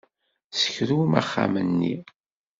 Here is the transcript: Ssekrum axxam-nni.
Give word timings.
Ssekrum 0.51 1.11
axxam-nni. 1.21 1.95